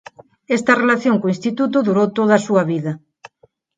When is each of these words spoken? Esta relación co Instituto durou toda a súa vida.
Esta 0.57 0.73
relación 0.81 1.15
co 1.19 1.33
Instituto 1.35 1.77
durou 1.87 2.07
toda 2.17 2.33
a 2.37 2.43
súa 2.47 2.63
vida. 2.71 2.91